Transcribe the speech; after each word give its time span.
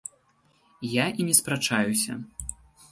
Я 0.93 1.05
і 1.21 1.29
не 1.29 1.37
спрачаюся. 1.41 2.21